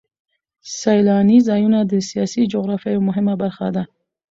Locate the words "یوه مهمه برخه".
2.95-3.67